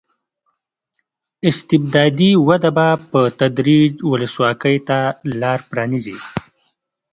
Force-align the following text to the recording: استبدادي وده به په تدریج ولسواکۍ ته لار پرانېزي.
استبدادي 1.49 2.31
وده 2.47 2.69
به 2.77 2.87
په 3.11 3.21
تدریج 3.39 3.93
ولسواکۍ 4.11 4.77
ته 4.87 4.97
لار 5.39 5.59
پرانېزي. 5.69 6.17